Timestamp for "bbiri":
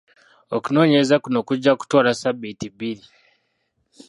2.73-3.03